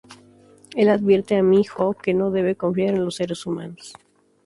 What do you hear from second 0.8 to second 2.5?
advierte a Mi Ho que no